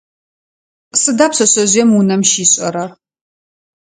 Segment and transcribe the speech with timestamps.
[1.01, 2.91] Сыда пшъэшъэжъыем унэм щишӏэрэр?